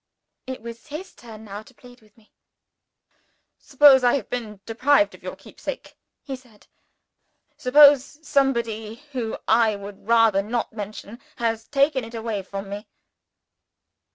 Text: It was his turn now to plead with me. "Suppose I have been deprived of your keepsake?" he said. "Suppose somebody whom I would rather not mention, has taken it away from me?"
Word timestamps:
It 0.47 0.63
was 0.63 0.87
his 0.87 1.13
turn 1.13 1.45
now 1.45 1.61
to 1.61 1.75
plead 1.75 2.01
with 2.01 2.17
me. 2.17 2.31
"Suppose 3.59 4.03
I 4.03 4.15
have 4.15 4.31
been 4.31 4.59
deprived 4.65 5.13
of 5.13 5.21
your 5.21 5.35
keepsake?" 5.35 5.95
he 6.23 6.35
said. 6.35 6.65
"Suppose 7.55 8.17
somebody 8.27 9.03
whom 9.11 9.37
I 9.47 9.75
would 9.75 10.07
rather 10.07 10.41
not 10.41 10.73
mention, 10.73 11.19
has 11.35 11.67
taken 11.67 12.03
it 12.03 12.15
away 12.15 12.41
from 12.41 12.67
me?" 12.67 12.87